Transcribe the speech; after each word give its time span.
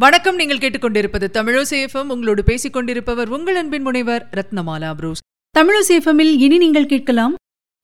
வணக்கம் 0.00 0.36
நீங்கள் 0.36 0.58
கேட்டுக்கொண்டிருப்பது 0.58 1.26
தமிழசேஃபம் 1.32 2.08
உங்களோடு 2.08 2.44
பேசிக் 2.44 2.72
கொண்டிருப்பவர் 2.72 3.28
உங்கள் 3.28 3.56
அன்பின் 3.56 3.82
முனைவர் 3.82 4.28
ரத்னமாலா 4.30 4.94
புரூஸ். 4.94 5.18
தமிழசேஃபமில் 5.58 6.36
இனி 6.36 6.58
நீங்கள் 6.58 6.86
கேட்கலாம் 6.86 7.34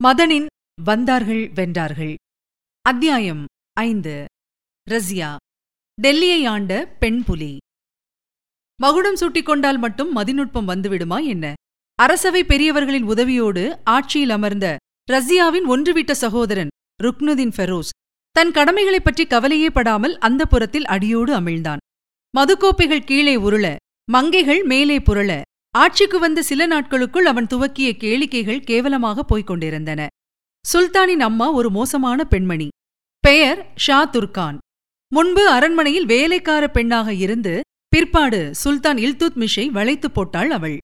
மதனின் 0.05 0.47
வந்தார்கள் 0.83 1.51
வென்றார்கள். 1.55 2.15
அத்தியாயம் 2.83 3.45
ஐந்து. 3.73 4.25
ரஸ்யா 4.91 5.37
டெல்லியை 6.03 6.49
ஆண்ட 6.49 6.97
பெண் 6.99 7.25
புலி. 7.25 7.57
மகுடம் 8.81 9.17
சூட்டிக் 9.17 9.47
கொண்டால் 9.47 9.79
மட்டும் 9.79 10.17
மதிநுட்பம் 10.17 10.69
வந்துவிடுமா 10.69 11.27
என்ன? 11.27 11.55
அரசவை 11.95 12.45
பெரியவர்களின் 12.45 13.09
உதவியோடு 13.09 13.81
ஆட்சியில் 13.85 14.31
அமர்ந்த 14.31 14.77
ரஸ்யாவின் 15.13 15.67
ஒன்றுவிட்ட 15.69 16.11
சகோதரன் 16.11 16.69
ருக்னுதீன் 17.03 17.53
ஃபெரோஸ் 17.57 18.21
தன் 18.31 18.51
கடமைகளைப் 18.51 19.05
பற்றி 19.05 19.27
கவலையே 19.27 19.71
படாமல் 19.71 20.19
அந்த 20.19 20.47
புறத்தில் 20.47 20.87
அடியோடு 20.87 21.41
அமிழ்ந்தான். 21.41 21.82
மதுக்கோப்பைகள் 22.35 23.09
கீழே 23.09 23.35
உருள 23.37 23.67
மங்கைகள் 24.09 24.61
மேலே 24.65 24.95
புரள. 24.99 25.31
ஆட்சிக்கு 25.75 26.19
வந்த 26.19 26.41
சில 26.43 26.67
நாட்களுக்குள் 26.67 27.27
அவன் 27.27 27.49
துவக்கிய 27.51 27.89
கேளிக்கைகள் 28.03 28.61
கேவலமாக 28.61 29.23
போய்க் 29.23 29.47
கொண்டிருந்தன 29.47 30.01
சுல்தானின் 30.65 31.25
அம்மா 31.29 31.47
ஒரு 31.53 31.69
மோசமான 31.71 32.25
பெண்மணி. 32.25 32.69
பெயர் 33.25 33.61
ஷா 33.77 33.99
துர்கான் 34.13 34.59
முன்பு 35.13 35.45
அரண்மனையில் 35.49 36.07
வேலைக்கார 36.07 36.65
பெண்ணாக 36.69 37.13
இருந்து 37.15 37.55
பிற்பாடு 37.89 38.41
சுல்தான் 38.63 38.99
இல்துத்மிஷை 39.07 39.67
வளைத்து 39.71 40.11
போட்டாள் 40.11 40.51
அவள். 40.51 40.79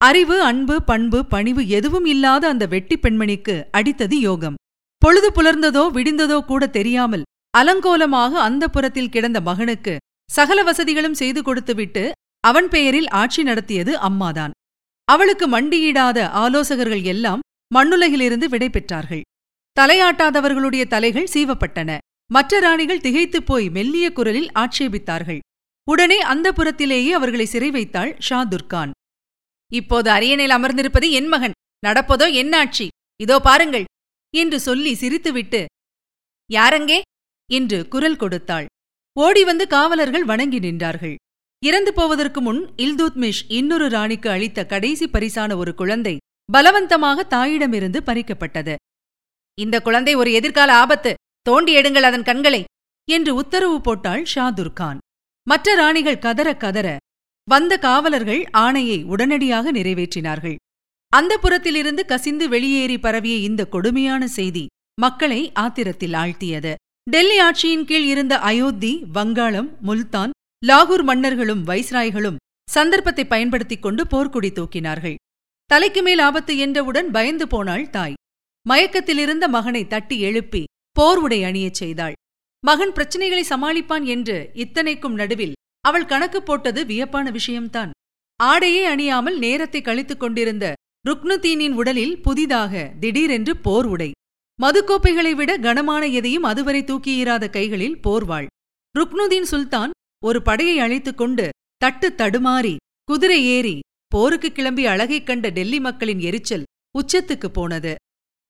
அறிவு 0.00 0.36
அன்பு 0.42 0.76
பண்பு 0.82 1.20
பணிவு 1.26 1.62
எதுவும் 1.78 2.04
இல்லாத 2.04 2.44
அந்த 2.48 2.64
வெட்டி 2.66 2.96
பெண்மணிக்கு 2.96 3.56
அடித்தது 3.78 4.18
யோகம். 4.28 4.58
பொழுது 5.02 5.30
புலர்ந்ததோ 5.32 5.86
விடிந்ததோ 5.96 6.38
கூட 6.44 6.62
தெரியாமல் 6.78 7.26
அலங்கோலமாக 7.54 8.32
அந்த 8.48 8.64
புறத்தில் 8.68 9.12
கிடந்த 9.14 9.38
மகனுக்கு 9.40 9.94
சகல 10.30 10.62
வசதிகளும் 10.62 11.14
செய்து 11.14 11.42
கொடுத்துவிட்டு 11.42 12.04
அவன் 12.40 12.68
பெயரில் 12.68 13.08
ஆட்சி 13.08 13.42
நடத்தியது 13.42 13.98
அம்மாதான். 13.98 14.50
அவளுக்கு 15.04 15.46
மண்டியிடாத 15.48 16.18
ஆலோசகர்கள் 16.28 17.02
எல்லாம் 17.02 17.44
மண்ணுலகிலிருந்து 17.74 18.44
விடை 18.44 18.68
பெற்றார்கள். 18.68 19.24
தலையாட்டாதவர்களுடைய 19.76 20.84
தலைகள் 20.86 21.32
சீவப்பட்டன. 21.34 21.90
மற்ற 22.30 22.60
ராணிகள் 22.60 23.00
திகைத்துப் 23.00 23.46
போய் 23.46 23.66
மெல்லிய 23.68 24.12
குரலில் 24.12 24.50
ஆட்சேபித்தார்கள். 24.54 25.40
உடனே 25.88 26.18
அந்த 26.20 26.52
புறத்திலேயே 26.52 27.12
அவர்களை 27.12 27.46
சிறை 27.46 27.70
வைத்தாள் 27.70 28.16
ஷா 28.18 28.38
துர்கான். 28.44 28.90
இப்போது 29.70 30.10
அரியணையில் 30.10 30.56
அமர்ந்திருப்பது 30.56 31.10
என் 31.10 31.26
மகன். 31.26 31.56
நடப்பதோ 31.86 32.26
என் 32.32 32.52
ஆட்சி. 32.52 32.86
இதோ 33.20 33.36
பாருங்கள் 33.40 33.86
என்று 34.34 34.60
சொல்லி 34.60 34.92
சிரித்துவிட்டு 34.94 35.64
யாரங்கே 36.50 36.98
என்று 37.50 37.78
குரல் 37.88 38.16
கொடுத்தாள். 38.16 38.66
ஓடி 39.24 39.44
வந்து 39.44 39.64
காவலர்கள் 39.66 40.24
வணங்கி 40.24 40.58
நின்றார்கள். 40.58 41.14
இறந்து 41.62 41.92
போவதற்கு 41.94 42.40
முன் 42.40 42.60
இல்துத்மிஷ் 42.76 43.40
இன்னொரு 43.48 43.86
ராணிக்கு 43.88 44.28
அளித்த 44.30 44.66
கடைசி 44.66 45.06
பரிசான 45.06 45.56
ஒரு 45.56 45.72
குழந்தை 45.74 46.12
பலவந்தமாக 46.48 47.24
தாயிடமிருந்து 47.34 48.00
பறிக்கப்பட்டது. 48.08 48.74
இந்த 49.58 49.76
குழந்தை 49.80 50.14
ஒரு 50.14 50.30
எதிர்கால 50.32 50.70
ஆபத்து 50.74 51.12
தோண்டி 51.42 51.72
எடுங்கள் 51.76 52.08
அதன் 52.08 52.22
கண்களை 52.22 52.62
என்று 53.08 53.32
உத்தரவு 53.34 53.78
போட்டாள் 53.80 54.24
ஷாதுர்கான் 54.34 54.98
மற்ற 55.46 55.74
ராணிகள் 55.74 56.22
கதற 56.26 56.48
கதற 56.56 56.88
வந்த 57.48 57.74
காவலர்கள் 57.78 58.42
ஆணையை 58.56 58.98
உடனடியாக 59.04 59.72
நிறைவேற்றினார்கள். 59.72 60.58
அந்த 61.12 61.32
புறத்திலிருந்து 61.42 62.04
கசிந்து 62.06 62.46
வெளியேறி 62.48 62.98
பரவிய 62.98 63.36
இந்த 63.48 63.62
கொடுமையான 63.66 64.22
செய்தி 64.38 64.64
மக்களை 65.00 65.40
ஆத்திரத்தில் 65.60 66.16
ஆழ்த்தியது. 66.22 66.74
டெல்லி 67.08 67.36
ஆட்சியின் 67.40 67.84
கீழ் 67.84 68.04
இருந்த 68.04 68.38
அயோத்தி 68.38 69.04
வங்காளம் 69.12 69.68
முல்தான் 69.80 70.30
லாகூர் 70.66 71.02
மன்னர்களும் 71.02 71.66
வைஸ்ராய்களும் 71.66 72.36
சந்தர்ப்பத்தை 72.68 73.24
பயன்படுத்திக் 73.26 73.82
கொண்டு 73.82 74.04
போர்க்குடி 74.04 74.50
தூக்கினார்கள். 74.52 75.14
தலைக்கு 75.66 76.02
மேல் 76.02 76.18
ஆபத்து 76.18 76.56
என்றவுடன் 76.56 77.10
பயந்து 77.10 77.46
போனாள் 77.46 77.90
தாய். 77.90 78.14
மயக்கத்திலிருந்த 78.66 79.48
மகனை 79.48 79.86
தட்டி 79.86 80.20
எழுப்பி 80.20 80.64
போர் 80.92 81.18
உடை 81.18 81.42
அணியச் 81.42 81.80
செய்தாள். 81.80 82.12
மகன் 82.64 82.92
பிரச்சனைகளை 82.92 83.44
சமாளிப்பான் 83.48 84.04
என்று 84.04 84.50
இத்தனைக்கும் 84.54 85.14
நடுவில் 85.14 85.56
அவள் 85.80 86.06
கணக்கு 86.06 86.42
போட்டது 86.42 86.86
வியப்பான 86.86 87.30
விஷயம்தான். 87.30 87.90
ஆடையே 88.40 88.84
அணியாமல் 88.94 89.38
நேரத்தை 89.38 89.80
கழித்துக் 89.80 90.20
கொண்டிருந்த 90.20 90.74
ருக்னுதீனின் 91.08 91.72
உடலில் 91.72 92.20
புதிதாக 92.20 92.92
திடீரென்று 93.00 93.56
போர் 93.56 93.86
உடை 93.86 94.10
மதுக்கோப்பைகளை 94.62 95.32
விட 95.32 95.58
கனமான 95.58 96.06
எதையும் 96.06 96.42
அதுவரை 96.42 96.82
தூக்கியிராத 96.82 97.50
கைகளில் 97.50 97.98
போர்வாள். 98.02 98.46
ருக்னுதீன் 98.98 99.42
சுல்தான் 99.42 99.90
ஒரு 100.24 100.42
படையை 100.42 100.78
அழைத்துக் 100.78 101.16
கொண்டு 101.16 101.48
தட்டு 101.76 102.14
தடுமாறி 102.16 102.76
குதிரை 103.04 103.44
ஏறி 103.44 103.78
போருக்கு 104.08 104.52
கிளம்பி 104.52 104.86
அழகைக் 104.86 105.26
கண்ட 105.26 105.48
டெல்லி 105.48 105.80
மக்களின் 105.80 106.18
எரிச்சல் 106.18 106.64
உச்சத்துக்குப் 106.98 107.54
போனது. 107.54 107.94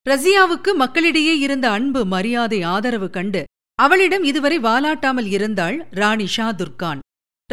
ரசியாவுக்கு 0.09 0.75
மக்களிடையே 0.75 1.37
இருந்த 1.37 1.71
அன்பு 1.71 2.05
மரியாதை 2.05 2.61
ஆதரவு 2.61 3.09
கண்டு 3.09 3.43
அவளிடம் 3.75 4.23
இதுவரை 4.23 4.59
வாலாட்டாமல் 4.59 5.25
இருந்தாள் 5.25 5.87
ராணி 5.91 6.25
ஷா 6.25 6.51
துர்கான். 6.51 6.99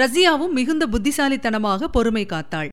ரசியாவும் 0.00 0.53
மிகுந்த 0.53 0.87
புத்திசாலித்தனமாக 0.87 1.89
பொறுமை 1.89 2.27
காத்தாள். 2.27 2.69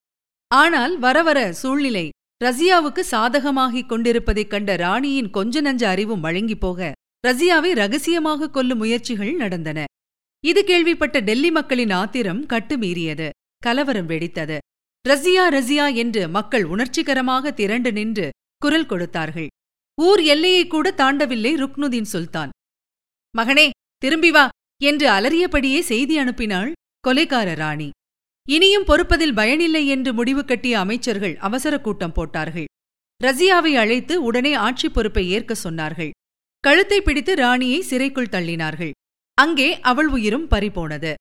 ஆனால் 0.48 1.00
வரவர 1.00 1.54
சூழ்நிலை 1.54 2.10
ரசியாவுக்கு 2.44 3.02
சாதகமாகிக் 3.12 3.86
கொண்டிருப்பதைக் 3.86 4.50
கண்ட 4.50 4.76
ராணியின் 4.76 5.30
கொஞ்ச 5.30 5.62
நஞ்ச 5.62 5.84
அறிவும் 5.86 6.20
வழங்கிப் 6.20 6.60
போக 6.60 6.92
ரசியாவை 7.28 7.72
ரகசியமாக 7.72 8.50
கொல்லும் 8.50 8.78
முயற்சிகள் 8.78 9.34
நடந்தன. 9.34 9.84
இது 10.46 10.64
கேள்விப்பட்ட 10.64 11.20
டெல்லி 11.20 11.52
மக்களின் 11.52 11.90
ஆத்திரம் 11.90 12.42
கட்டுமீறியது 12.46 13.30
கலவரம் 13.58 14.10
வெடித்தது. 14.10 14.58
ரசியா 15.10 15.46
ரசியா 15.58 15.86
என்று 15.96 16.24
மக்கள் 16.28 16.66
உணர்ச்சிகரமாக 16.66 17.52
திரண்டு 17.52 17.92
நின்று 17.92 18.30
குரல் 18.58 18.86
கொடுத்தார்கள். 18.86 19.48
ஊர் 20.02 20.22
எல்லையை 20.34 20.68
கூட 20.68 20.94
தாண்டவில்லை 20.98 21.54
ருக்னுதீன் 21.62 22.12
சுல்தான். 22.14 22.50
மகனே 23.38 23.70
திரும்பி 23.98 24.32
வா 24.32 24.46
என்று 24.84 25.08
அலறியபடியே 25.10 25.80
செய்தி 25.80 26.18
அனுப்பினாள் 26.18 26.72
கொலைகார 27.08 27.56
ராணி. 27.56 27.90
இனியும் 28.50 28.86
பொறுப்பதில் 28.86 29.34
பயனில்லை 29.34 29.88
என்று 29.88 30.14
முடிவு 30.14 30.46
கட்டிய 30.46 30.80
அமைச்சர்கள் 30.80 31.38
அவசர 31.38 31.80
கூட்டம் 31.80 32.12
போட்டார்கள். 32.12 32.66
ரசியாவை 33.24 33.74
அழைத்து 33.74 34.24
உடனே 34.24 34.54
ஆட்சி 34.54 34.90
பொறுப்பை 34.90 35.30
ஏற்க 35.30 35.56
சொன்னார்கள். 35.64 36.10
கழுத்தை 36.60 37.02
பிடித்து 37.02 37.36
ராணியை 37.36 37.82
சிறைக்குள் 37.82 38.32
தள்ளினார்கள். 38.32 38.92
அங்கே 39.38 39.80
அவள் 39.80 40.08
உயிரும் 40.08 40.48
பறிபோனது. 40.48 41.14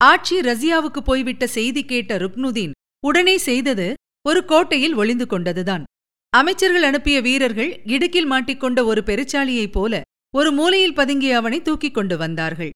ஆட்சி 0.00 0.40
ரசியாவுக்கு 0.40 0.98
போய்விட்ட 0.98 1.46
செய்தி 1.46 1.84
கேட்ட 1.84 2.18
ருக்னுதீன் 2.18 2.70
உடனே 3.06 3.38
செய்தது 3.38 3.94
ஒரு 4.26 4.44
கோட்டையில் 4.44 4.94
ஒளிந்து 4.94 5.24
கொண்டதுதான். 5.24 5.82
அமைச்சர்கள் 6.30 6.82
அனுப்பிய 6.82 7.20
வீரர்கள் 7.20 7.82
இடுக்கில் 7.84 8.30
மாட்டிக்கொண்ட 8.30 8.84
ஒரு 8.84 9.02
பெருச்சாளியைப் 9.06 9.72
போல 9.72 10.00
ஒரு 10.34 10.52
மூலையில் 10.52 10.94
பதுங்கிய 10.94 11.36
அவனை 11.36 11.62
தூக்கிக் 11.62 11.94
கொண்டு 11.94 12.16
வந்தார்கள். 12.16 12.70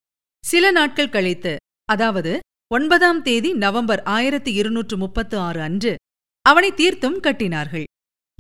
சில 0.44 0.70
நாட்கள் 0.70 1.09
கழித்து 1.09 1.56
அதாவது 1.84 2.32
ஒன்பதாம் 2.73 3.23
தேதி 3.23 3.53
நவம்பர் 3.53 4.03
ஆயிரத்தி 4.03 4.53
இருநூற்று 4.53 4.97
முப்பத்து 4.97 5.39
ஆறு 5.39 5.61
அன்று 5.61 5.97
அவனை 6.43 6.73
தீர்த்தும் 6.73 7.21
கட்டினார்கள். 7.21 7.84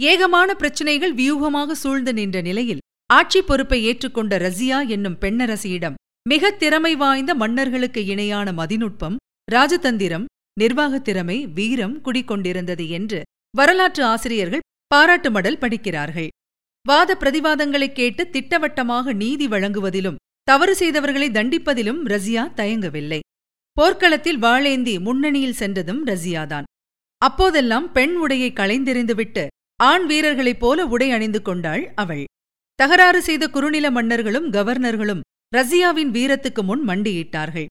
ஏகமான 0.00 0.54
பிரச்சினைகள் 0.54 1.14
வியூகமாக 1.14 1.70
சூழ்ந்து 1.70 2.12
நின்ற 2.12 2.40
நிலையில் 2.40 2.78
ஆட்சி 3.06 3.42
பொறுப்பை 3.42 3.84
ஏற்றுக்கொண்ட 3.84 4.38
ரசியா 4.38 4.88
என்னும் 4.88 5.18
பெண்ணரசியிடம் 5.20 5.94
மிகத் 6.28 6.58
திறமை 6.58 6.96
வாய்ந்த 6.96 7.34
மன்னர்களுக்கு 7.34 8.04
இணையான 8.06 8.52
மதிநுட்பம் 8.52 9.16
ராஜதந்திரம் 9.52 10.24
நிர்வாகத் 10.60 11.04
திறமை 11.04 11.46
வீரம் 11.46 12.04
குடிக்கொண்டிருந்தது 12.04 12.88
என்று 12.88 13.22
வரலாற்று 13.56 14.04
ஆசிரியர்கள் 14.04 14.60
பாராட்டு 14.86 15.30
மடல் 15.30 15.58
படிக்கிறார்கள். 15.58 16.28
வாத 16.88 17.16
பிரதிவாதங்களைக் 17.20 17.92
கேட்டு 17.92 18.30
திட்டவட்டமாக 18.30 19.12
நீதி 19.12 19.48
வழங்குவதிலும் 19.48 20.16
தவறு 20.42 20.76
செய்தவர்களை 20.78 21.30
தண்டிப்பதிலும் 21.30 22.04
ரசியா 22.04 22.54
தயங்கவில்லை. 22.54 23.18
போர்க்களத்தில் 23.72 24.38
வாளேந்தி 24.38 25.00
முன்னணியில் 25.00 25.58
சென்றதும் 25.60 26.06
ரசியாதான். 26.06 26.66
அப்போதெல்லாம் 27.18 27.92
பெண் 27.92 28.14
உடையை 28.16 28.48
களைந்தெறிந்துவிட்டு 28.52 29.46
ஆண் 29.82 30.06
வீரர்களைப் 30.06 30.60
போல 30.60 30.86
உடை 30.86 31.10
அணிந்து 31.10 31.42
கொண்டாள் 31.42 31.92
அவள். 31.94 32.24
தகராறு 32.74 33.22
செய்த 33.22 33.48
குறுநில 33.48 33.90
மன்னர்களும் 33.90 34.48
கவர்னர்களும் 34.52 35.20
ரசியாவின் 35.56 36.10
வீரத்துக்கு 36.10 36.62
முன் 36.62 36.82
மண்டியிட்டார்கள். 36.88 37.68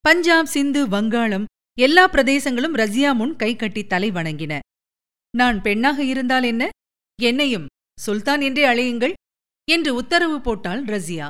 பஞ்சாப் 0.00 0.46
சிந்து 0.46 0.88
வங்காளம் 0.88 1.44
எல்லா 1.78 2.08
பிரதேசங்களும் 2.08 2.74
ரசியா 2.74 3.14
முன் 3.14 3.36
கை 3.36 3.56
கட்டி 3.56 3.86
தலை 3.86 4.10
வணங்கின. 4.10 4.58
நான் 5.34 5.62
பெண்ணாக 5.62 6.04
இருந்தால் 6.04 6.42
என்ன? 6.42 6.68
என்னையும் 7.22 7.66
சுல்தான் 8.06 8.40
என்றே 8.40 8.64
அழையுங்கள் 8.64 9.12
என்று 9.68 9.94
உத்தரவு 9.94 10.40
போட்டாள் 10.40 10.84
ரசியா. 10.84 11.28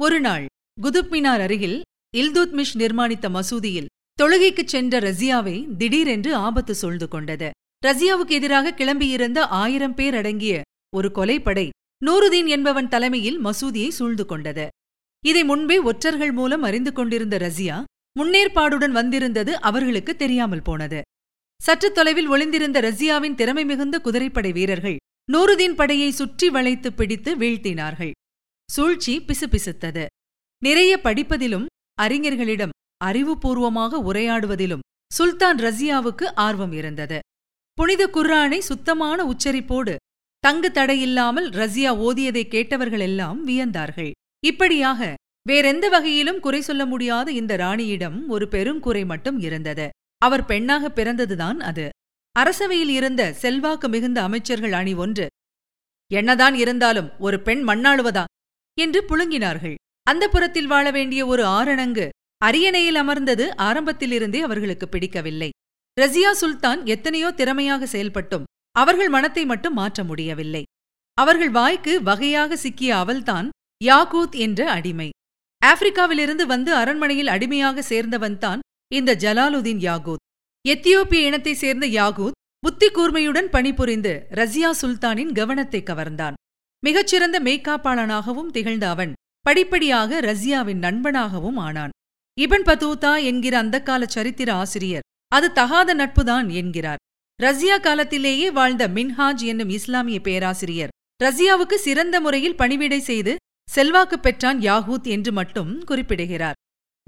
ஒரு 0.00 0.20
நாள் 0.20 0.46
குதுப்மினார் 0.82 1.44
அருகில் 1.46 1.78
இல்துத்மிஷ் 2.16 2.76
நிர்மாணித்த 2.78 3.28
மசூதியில் 3.28 3.86
தொழுகைக்குச் 4.22 4.66
சென்ற 4.66 4.98
ரசியாவை 4.98 5.76
திடீரென்று 5.76 6.34
ஆபத்து 6.34 6.74
சூழ்ந்து 6.74 7.08
கொண்டது. 7.08 7.50
ரசியாவுக்கு 7.86 8.28
எதிராக 8.28 8.70
கிளம்பியிருந்த 8.70 9.38
ஆயிரம் 9.38 9.94
பேர் 9.94 10.14
அடங்கிய 10.14 10.62
ஒரு 10.96 11.10
கொலைப்படை 11.14 11.68
நூருதீன் 12.06 12.46
என்பவன் 12.46 12.88
தலைமையில் 12.88 13.44
மசூதியை 13.44 13.88
சூழ்ந்து 13.88 14.26
கொண்டது. 14.26 14.68
இதை 15.26 15.44
முன்பே 15.44 15.78
ஒற்றர்கள் 15.78 16.32
மூலம் 16.32 16.62
அறிந்து 16.62 16.92
கொண்டிருந்த 16.92 17.38
ரசியா 17.38 17.82
முன்னேற்பாடுடன் 18.20 18.90
வந்திருந்தது 18.90 19.60
அவர்களுக்கு 19.60 20.16
தெரியாமல் 20.16 20.62
போனது. 20.62 21.00
சற்று 21.62 21.92
தொலைவில் 21.92 22.26
ஒளிந்திருந்த 22.26 22.80
ரஷ்யாவின் 22.80 23.34
திறமை 23.34 23.64
மிகுந்த 23.64 24.00
குதிரைப்படை 24.00 24.52
வீரர்கள் 24.52 24.96
நூருதீன் 25.32 25.74
படையை 25.74 26.10
சுற்றி 26.10 26.50
வளைத்து 26.50 26.92
பிடித்து 26.92 27.36
வீழ்த்தினார்கள். 27.36 28.10
சூழ்ச்சி 28.70 29.20
பிசுபிசுத்தது. 29.20 30.06
நிறைய 30.58 31.00
படிப்பதிலும் 31.02 31.66
அறிஞர்களிடம் 31.98 32.74
அறிவுபூர்வமாக 33.04 34.00
உரையாடுவதிலும் 34.12 34.84
சுல்தான் 35.14 35.58
ரஸியாவுக்கு 35.58 36.24
ஆர்வம் 36.34 36.72
இருந்தது. 36.72 37.18
புனித 37.72 38.06
குர்ரானை 38.06 38.58
சுத்தமான 38.58 39.24
உச்சரிப்போடு 39.24 39.96
தங்கு 40.38 40.68
தடையில்லாமல் 40.68 41.48
ரஸியா 41.50 41.92
ஓதியதை 42.06 42.42
கேட்டவர்களெல்லாம் 42.48 43.38
வியந்தார்கள். 43.46 44.10
இப்படியாக 44.46 45.14
வேறெந்த 45.48 45.88
வகையிலும் 45.88 46.40
குறை 46.40 46.60
சொல்ல 46.60 46.86
முடியாத 46.86 47.32
இந்த 47.32 47.56
ராணியிடம் 47.56 48.26
ஒரு 48.28 48.48
பெருங்குறை 48.48 49.04
மட்டும் 49.04 49.38
இருந்தது. 49.38 49.88
அவர் 50.18 50.44
பெண்ணாக 50.44 50.88
பிறந்ததுதான் 50.88 51.60
அது. 51.60 51.88
அரசவையில் 52.38 52.88
இருந்த 52.88 53.32
செல்வாக்கு 53.32 53.88
மிகுந்த 53.88 54.22
அமைச்சர்கள் 54.22 54.72
அணி 54.72 54.94
ஒன்று 54.94 55.26
என்னதான் 56.12 56.54
இருந்தாலும் 56.54 57.18
ஒரு 57.18 57.40
பெண் 57.40 57.68
மண்ணாளுவதா? 57.68 58.24
என்று 58.78 59.00
புழுங்கினார்கள். 59.08 59.74
அந்த 60.10 60.28
புறத்தில் 60.28 60.66
வாழ 60.66 60.90
வேண்டிய 60.90 61.26
ஒரு 61.26 61.44
ஆரணங்கு 61.44 62.08
அரியணையில் 62.44 62.94
அமர்ந்தது 62.94 63.56
ஆரம்பத்திலிருந்தே 63.56 64.40
அவர்களுக்கு 64.40 64.88
பிடிக்கவில்லை. 64.88 65.50
ரஸியா 66.00 66.30
சுல்தான் 66.30 66.86
எத்தனையோ 66.86 67.30
திறமையாக 67.30 67.86
செயல்பட்டும். 67.86 68.44
அவர்கள் 68.72 69.08
மனத்தை 69.08 69.44
மட்டும் 69.44 69.74
மாற்ற 69.74 70.04
முடியவில்லை. 70.04 70.62
அவர்கள் 71.14 71.50
வாய்க்கு 71.50 72.02
வகையாக 72.02 72.56
சிக்கிய 72.56 72.96
அவள்தான் 72.96 73.48
யாகூத் 73.84 74.36
என்ற 74.36 74.70
அடிமை. 74.70 75.08
ஆப்பிரிக்காவிலிருந்து 75.66 76.42
வந்து 76.42 76.74
அரண்மனையில் 76.74 77.26
அடிமையாக 77.26 77.84
சேர்ந்தவன்தான் 77.88 78.58
இந்த 78.94 79.16
ஜலாலுதீன் 79.16 79.82
யாகூத். 79.88 80.24
எத்தியோப்பிய 80.68 81.20
இனத்தைச் 81.28 81.56
சேர்ந்த 81.56 81.86
யாகூத் 81.86 82.38
புத்தி 82.58 82.86
கூர்மையுடன் 82.86 83.48
பணிபுரிந்து 83.50 84.26
ரஸியா 84.30 84.70
சுல்தானின் 84.82 85.32
கவனத்தை 85.32 85.82
கவர்ந்தான். 85.82 86.38
மிகச்சிறந்த 86.84 87.40
மெய்காப்பாளனாகவும் 87.40 88.50
திகழ்ந்த 88.50 88.86
அவன் 88.88 89.12
படிப்படியாக 89.48 90.20
ரஸ்யாவின் 90.20 90.80
நண்பனாகவும் 90.80 91.56
ஆனான். 91.56 91.90
இபன் 92.40 92.66
பதூதா 92.66 93.24
என்கிற 93.24 93.62
அந்தக்கால 93.62 94.06
சரித்திர 94.06 94.54
ஆசிரியர். 94.54 95.00
அது 95.28 95.52
தகாத 95.52 95.94
நட்புதான் 95.94 96.52
என்கிறார். 96.52 96.96
ரஸ்யா 97.42 97.80
காலத்திலேயே 97.80 98.50
வாழ்ந்த 98.50 98.88
மின்ஹாஜ் 98.88 99.36
என்னும் 99.36 99.68
இஸ்லாமிய 99.68 100.20
பேராசிரியர். 100.20 100.88
ரஸ்யாவுக்கு 101.24 101.74
சிறந்த 101.74 102.20
முறையில் 102.20 102.56
பணிவிடை 102.56 103.00
செய்து 103.00 103.36
செல்வாக்கு 103.70 104.18
பெற்றான் 104.18 104.60
யாகூத் 104.60 105.08
என்று 105.08 105.32
மட்டும் 105.32 105.84
குறிப்பிடுகிறார். 105.84 106.54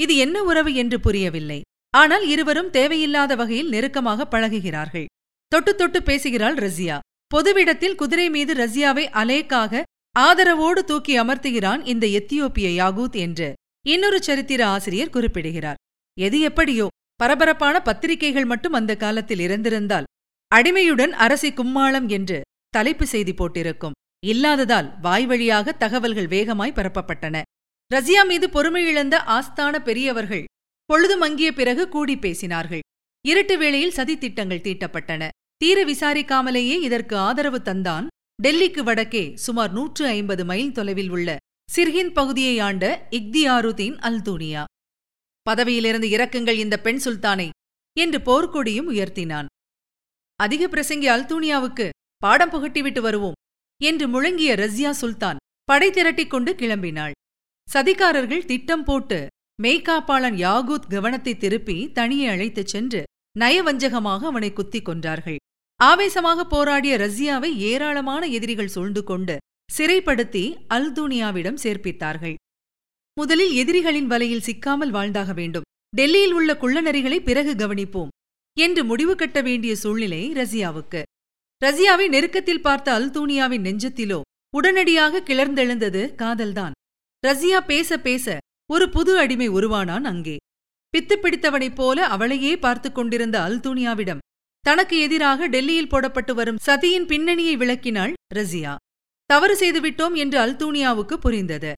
இது 0.01 0.17
என்ன 0.17 0.43
உறவு 0.43 0.75
என்று 0.75 1.01
புரியவில்லை. 1.01 1.61
ஆனால் 1.91 2.29
இருவரும் 2.29 2.71
தேவையில்லாத 2.71 3.35
வகையில் 3.35 3.69
நெருக்கமாக 3.69 4.29
பழகுகிறார்கள். 4.31 5.05
தொட்டு 5.49 5.75
தொட்டு 5.75 6.03
பேசுகிறாள் 6.03 6.55
ரஸ்யா. 6.55 6.99
பொதுவிடத்தில் 7.27 7.95
குதிரை 7.95 8.31
மீது 8.31 8.55
ரஸ்யாவை 8.55 9.05
அலேக்காக 9.23 9.83
ஆதரவோடு 10.19 10.79
தூக்கி 10.79 11.21
அமர்த்துகிறான் 11.21 11.87
இந்த 11.87 12.07
எத்தியோப்பிய 12.07 12.69
யாகூத் 12.81 13.17
என்று 13.17 13.53
இன்னொரு 13.87 14.23
சரித்திர 14.23 14.67
ஆசிரியர் 14.67 15.11
குறிப்பிடுகிறார். 15.11 15.79
எது 16.19 16.41
எப்படியோ 16.41 16.87
பரபரப்பான 17.15 17.81
பத்திரிகைகள் 17.81 18.45
மட்டும் 18.45 18.73
அந்த 18.73 18.97
காலத்தில் 18.97 19.39
இருந்திருந்தால் 19.39 20.09
அடிமையுடன் 20.55 21.12
அரசி 21.25 21.51
கும்மாளம் 21.53 22.09
என்று 22.09 22.41
தலைப்பு 22.69 23.07
செய்தி 23.07 23.35
போட்டிருக்கும். 23.35 23.97
இல்லாததால் 24.27 24.89
வாய்வழியாக 25.03 25.77
தகவல்கள் 25.77 26.27
வேகமாய் 26.27 26.77
பரப்பப்பட்டன. 26.77 27.43
ரஸ்யா 27.95 28.23
மீது 28.27 28.47
பொறுமையிழந்த 28.47 29.17
ஆஸ்தான 29.37 29.79
பெரியவர்கள் 29.79 30.45
பொழுது 30.85 31.17
மங்கிய 31.17 31.53
பிறகு 31.53 31.89
கூடி 31.89 32.15
பேசினார்கள். 32.15 32.85
இருட்டு 33.25 33.59
வேளையில் 33.59 33.97
சதித்திட்டங்கள் 33.97 34.65
தீட்டப்பட்டன. 34.67 35.29
தீர 35.57 35.79
விசாரிக்காமலேயே 35.85 36.77
இதற்கு 36.89 37.17
ஆதரவு 37.17 37.59
தந்தான் 37.65 38.07
டெல்லிக்கு 38.43 38.83
வடக்கே 38.83 39.37
சுமார் 39.37 39.73
நூற்று 39.73 40.07
ஐம்பது 40.07 40.45
மைல் 40.45 40.73
தொலைவில் 40.73 41.11
உள்ள 41.11 41.37
சிர்ஹிந்த் 41.77 42.13
பகுதியை 42.13 42.59
ஆண்ட 42.59 42.85
இக்தியாருதீன் 43.11 43.97
அல்தூனியா 43.99 44.65
பதவியிலிருந்து 45.51 46.09
இறக்குங்கள் 46.09 46.59
இந்த 46.59 46.77
பெண் 46.81 47.01
சுல்தானை 47.05 47.49
என்று 47.97 48.19
போர்க்கொடியும் 48.19 48.89
உயர்த்தினான். 48.91 49.47
அதிக 50.41 50.69
பிரசங்கி 50.69 51.09
அல்தூனியாவுக்கு 51.15 51.87
பாடம் 52.17 52.51
புகட்டிவிட்டு 52.51 53.01
வருவோம் 53.01 53.39
என்று 53.81 54.07
முழங்கிய 54.09 54.55
ரஸ்யா 54.55 54.91
சுல்தான் 54.91 55.41
படை 55.65 55.91
திரட்டிக் 55.91 56.31
கொண்டு 56.31 56.55
கிளம்பினாள். 56.55 57.15
சதிகாரர்கள் 57.69 58.45
திட்டம் 58.45 58.85
போட்டு 58.85 59.27
மெய்காப்பாளன் 59.63 60.41
யாகூத் 60.45 60.89
கவனத்தை 60.89 61.37
திருப்பி 61.37 61.79
தனியே 61.93 62.27
அழைத்துச் 62.27 62.67
சென்று 62.67 63.03
நயவஞ்சகமாக 63.39 64.23
அவனை 64.25 64.53
குத்திக் 64.53 64.89
கொன்றார்கள். 64.89 65.40
ஆவேசமாக 65.81 66.44
போராடிய 66.44 66.94
ரஸ்யாவை 66.97 67.50
ஏராளமான 67.69 68.27
எதிரிகள் 68.27 68.73
சூழ்ந்து 68.75 69.03
கொண்டு 69.05 69.37
சிறைப்படுத்தி 69.77 70.43
அல்தூனியாவிடம் 70.69 71.61
சேர்ப்பித்தார்கள். 71.62 72.35
முதலில் 73.17 73.53
எதிரிகளின் 73.53 74.06
வலையில் 74.06 74.47
சிக்காமல் 74.49 74.91
வாழ்ந்தாக 74.91 75.32
வேண்டும். 75.32 75.67
டெல்லியில் 75.97 76.32
உள்ள 76.32 76.50
குள்ளநரிகளை 76.55 77.19
பிறகு 77.21 77.53
கவனிப்போம் 77.55 78.12
என்று 78.56 78.85
முடிவு 78.85 79.15
கட்ட 79.15 79.38
வேண்டிய 79.41 79.73
சூழ்நிலை 79.75 80.32
ரசியாவுக்கு 80.32 81.03
ரசியாவை 81.62 82.06
நெருக்கத்தில் 82.09 82.62
பார்த்த 82.62 82.99
அல்தூனியாவின் 82.99 83.67
நெஞ்சத்திலோ 83.69 84.21
உடனடியாக 84.55 85.21
கிளர்ந்தெழுந்தது 85.21 86.15
காதல்தான். 86.15 86.73
ரசியா 87.26 87.59
பேச 87.67 87.99
பேச 87.99 88.37
ஒரு 88.71 88.88
புது 88.88 89.12
அடிமை 89.19 89.49
உருவானான் 89.49 90.06
அங்கே. 90.12 90.37
பித்து 90.94 91.17
பிடித்தவனைப் 91.23 91.75
போல 91.75 92.06
அவளையே 92.06 92.53
பார்த்து 92.56 92.88
கொண்டிருந்த 92.93 93.37
அல்தூனியாவிடம் 93.49 94.23
தனக்கு 94.65 94.97
எதிராக 94.99 95.49
டெல்லியில் 95.49 95.91
போடப்பட்டு 95.91 96.33
வரும் 96.35 96.61
சதியின் 96.67 97.07
பின்னணியை 97.07 97.55
விளக்கினாள் 97.57 98.12
ரசியா 98.35 98.73
தவறு 99.31 99.55
செய்துவிட்டோம் 99.57 100.15
என்று 100.15 100.39
அல்தூனியாவுக்கு 100.39 101.15
புரிந்தது. 101.15 101.73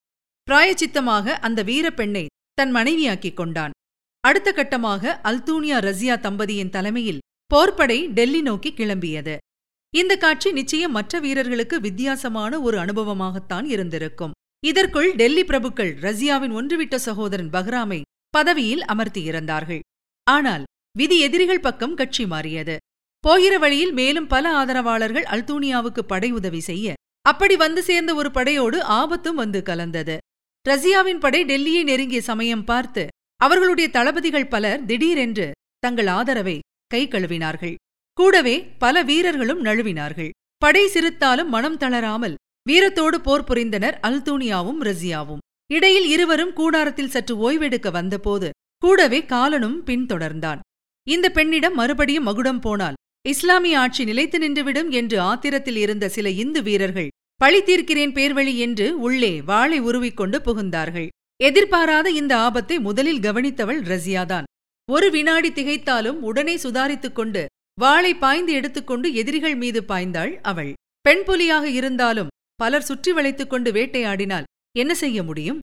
பிராயச்சித்தமாக 0.50 1.34
அந்த 1.38 1.60
வீரப்பெண்ணை 1.62 2.26
தன் 2.52 2.70
மனைவியாக்கிக் 2.70 3.36
கொண்டான். 3.36 3.74
அடுத்த 4.24 4.48
கட்டமாக 4.52 5.20
அல்தூனியா 5.22 5.78
ரசியா 5.78 6.16
தம்பதியின் 6.20 6.70
தலைமையில் 6.70 7.22
போர்ப்படை 7.50 7.98
டெல்லி 8.08 8.42
நோக்கி 8.42 8.70
கிளம்பியது. 8.72 9.36
இந்த 9.94 10.12
காட்சி 10.16 10.52
நிச்சயம் 10.52 10.92
மற்ற 10.92 11.20
வீரர்களுக்கு 11.20 11.80
வித்தியாசமான 11.80 12.60
ஒரு 12.60 12.76
அனுபவமாகத்தான் 12.78 13.64
இருந்திருக்கும். 13.64 14.34
இதற்குள் 14.64 15.08
டெல்லி 15.14 15.44
பிரபுக்கள் 15.44 15.92
ரசியாவின் 16.00 16.52
ஒன்றுவிட்ட 16.52 16.96
சகோதரன் 16.98 17.50
பஹ்ராமை 17.50 18.00
பதவியில் 18.30 18.84
அமர்த்தியிருந்தார்கள் 18.92 19.82
ஆனால் 20.26 20.64
விதி 20.96 21.18
எதிரிகள் 21.20 21.60
பக்கம் 21.60 21.94
கட்சி 21.94 22.24
மாறியது. 22.26 22.74
போகிற 23.24 23.58
வழியில் 23.58 23.92
மேலும் 23.92 24.26
பல 24.26 24.44
ஆதரவாளர்கள் 24.60 25.26
அல்தூனியாவுக்கு 25.34 26.02
படை 26.06 26.30
உதவி 26.30 26.60
செய்ய 26.60 26.94
அப்படி 27.24 27.54
வந்து 27.56 27.82
சேர்ந்த 27.82 28.14
ஒரு 28.14 28.30
படையோடு 28.30 28.78
ஆபத்தும் 29.00 29.34
வந்து 29.34 29.60
கலந்தது. 29.62 30.16
ரஷ்யாவின் 30.66 31.18
படை 31.18 31.40
டெல்லியை 31.44 31.82
நெருங்கிய 31.82 32.20
சமயம் 32.20 32.64
பார்த்து 32.64 33.02
அவர்களுடைய 33.40 33.88
தளபதிகள் 33.90 34.50
பலர் 34.54 34.82
திடீரென்று 34.84 35.46
தங்கள் 35.78 36.10
ஆதரவை 36.16 36.56
கை 36.86 37.02
கழுவினார்கள். 37.08 37.74
கூடவே 38.18 38.56
பல 38.78 39.02
வீரர்களும் 39.02 39.62
நழுவினார்கள். 39.64 40.32
படை 40.62 40.84
சிறுத்தாலும் 40.94 41.52
மனம் 41.54 41.76
தளராமல் 41.76 42.36
வீரத்தோடு 42.68 43.18
போர் 43.26 43.46
புரிந்தனர் 43.48 43.96
அல்தூனியாவும் 44.08 44.82
ரசியாவும் 44.88 45.42
இடையில் 45.70 46.08
இருவரும் 46.14 46.52
கூடாரத்தில் 46.52 47.12
சற்று 47.14 47.34
ஓய்வெடுக்க 47.46 47.90
வந்தபோது 47.90 48.50
கூடவே 48.82 49.20
காலனும் 49.24 49.78
பின்தொடர்ந்தான். 49.86 50.60
இந்த 51.06 51.26
பெண்ணிடம் 51.30 51.74
மறுபடியும் 51.74 52.24
மகுடம் 52.24 52.60
போனால் 52.60 52.98
இஸ்லாமிய 53.28 53.78
ஆட்சி 53.78 54.04
நிலைத்து 54.04 54.38
நின்றுவிடும் 54.38 54.90
என்று 54.90 55.20
ஆத்திரத்தில் 55.20 55.76
இருந்த 55.76 56.08
சில 56.08 56.30
இந்து 56.42 56.62
வீரர்கள் 56.62 57.08
பழி 57.40 57.60
தீர்க்கிறேன் 57.60 58.14
பேர்வழி 58.16 58.56
என்று 58.56 59.00
உள்ளே 59.00 59.40
வாளை 59.40 59.78
உருவிக்கொண்டு 59.80 60.38
புகுந்தார்கள். 60.38 61.08
எதிர்பாராத 61.40 62.10
இந்த 62.10 62.32
ஆபத்தை 62.36 62.76
முதலில் 62.78 63.20
கவனித்தவள் 63.20 63.80
ரசியாதான் 63.82 64.48
ஒரு 64.88 65.10
வினாடி 65.10 65.50
திகைத்தாலும் 65.50 66.18
உடனே 66.20 66.54
சுதாரித்துக் 66.56 67.12
கொண்டு 67.12 67.42
வாளை 67.80 68.12
பாய்ந்து 68.14 68.52
எடுத்துக்கொண்டு 68.52 69.08
எதிரிகள் 69.14 69.56
மீது 69.56 69.80
பாய்ந்தாள் 69.88 70.32
அவள். 70.42 70.72
பெண் 71.00 71.24
புலியாக 71.24 71.68
இருந்தாலும் 71.68 72.32
பலர் 72.54 72.82
சுற்றி 72.82 73.12
வளைத்துக் 73.12 73.50
கொண்டு 73.50 73.72
வேட்டையாடினால் 73.72 74.48
என்ன 74.78 74.94
செய்ய 74.94 75.22
முடியும்? 75.22 75.60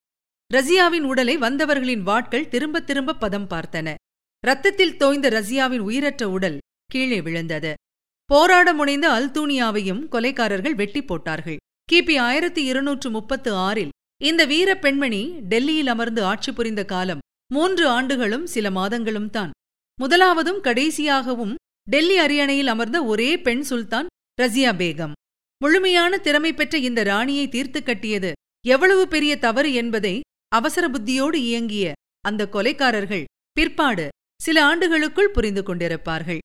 ரசியாவின் 0.51 1.03
உடலை 1.03 1.37
வந்தவர்களின் 1.37 2.03
வாட்கள் 2.03 2.47
திரும்ப 2.47 2.81
திரும்ப 2.81 3.13
பதம் 3.13 3.49
பார்த்தன. 3.49 3.93
ரத்தத்தில் 4.43 4.97
தோய்ந்த 4.97 5.29
ரசியாவின் 5.29 5.79
உயிரற்ற 5.79 6.29
உடல் 6.29 6.57
கீழே 6.91 7.21
விழுந்தது. 7.21 7.73
போராட 8.25 8.73
முனைந்த 8.73 9.05
அல்தூனியாவையும் 9.09 10.01
கொலைக்காரர்கள் 10.11 10.75
வெட்டி 10.75 11.01
போட்டார்கள். 11.01 11.57
கிபி 11.91 12.19
ஆயிரத்தி 12.19 12.63
இருநூற்று 12.63 13.09
முப்பத்து 13.09 13.53
ஆறில் 13.53 13.93
இந்த 14.21 14.45
வீர 14.45 14.69
பெண்மணி 14.75 15.21
டெல்லியில் 15.51 15.87
அமர்ந்து 15.87 16.23
ஆட்சி 16.23 16.51
புரிந்த 16.51 16.85
காலம் 16.85 17.23
மூன்று 17.53 17.87
ஆண்டுகளும் 17.87 18.45
சில 18.45 18.69
மாதங்களும் 18.69 19.29
தான். 19.29 19.51
முதலாவதும் 19.97 20.61
கடைசியாகவும் 20.67 21.55
டெல்லி 21.89 22.17
அரியணையில் 22.17 22.67
அமர்ந்த 22.67 23.03
ஒரே 23.03 23.29
பெண் 23.39 23.61
சுல்தான் 23.61 24.07
ரசியா 24.41 24.71
பேகம். 24.81 25.11
முழுமையான 25.61 26.17
திறமை 26.17 26.53
பெற்ற 26.53 26.77
இந்த 26.77 27.03
ராணியை 27.03 27.49
தீர்த்து 27.49 27.83
கட்டியது 27.83 28.31
எவ்வளவு 28.65 29.07
பெரிய 29.07 29.33
தவறு 29.37 29.73
என்பதை 29.73 30.15
அவசர 30.47 30.85
புத்தியோடு 30.89 31.37
இயங்கிய 31.41 31.91
அந்த 32.27 32.47
கொலைக்காரர்கள் 32.53 33.25
பிற்பாடு 33.51 34.05
சில 34.41 34.65
ஆண்டுகளுக்குள் 34.65 35.29
புரிந்து 35.29 35.61
கொண்டிருப்பார்கள். 35.61 36.37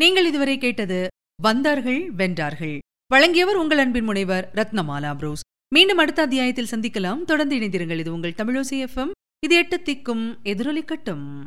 நீங்கள் 0.00 0.26
இதுவரை 0.26 0.58
கேட்டது 0.58 1.06
வந்தார்கள் 1.42 2.14
வென்றார்கள். 2.14 2.78
வழங்கியவர் 3.06 3.56
உங்கள் 3.56 3.78
அன்பின் 3.78 4.04
முனைவர் 4.04 4.50
ரத்னமாலா 4.54 5.14
புரூஸ். 5.14 5.40
மீண்டும் 5.74 5.98
அடுத்த 5.98 6.22
அத்தியாயத்தில் 6.22 6.70
சந்திக்கலாம். 6.70 7.24
தொடர்ந்து 7.24 7.56
இணைந்திருங்கள். 7.56 7.98
இது 7.98 8.12
உங்கள் 8.12 8.38
தமிழோசி 8.38 8.86
எஃப்எம் 8.86 9.10
இது 9.44 9.56
எட்டு 9.56 9.76
திக்கும் 9.76 10.24
எதிரொலிக்கட்டும் 10.44 11.44